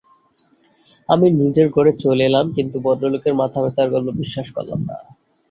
আমি 1.09 1.27
নিজের 1.39 1.67
ঘরে 1.69 1.91
চলে 2.03 2.23
এলাম, 2.25 2.45
কিন্তু 2.55 2.77
ভদ্রলোকের 2.85 3.33
মাথাব্যথার 3.33 3.87
গল্প 3.89 4.07
বিশ্বাস 4.21 4.47
করলাম 4.51 4.79
না। 4.89 4.97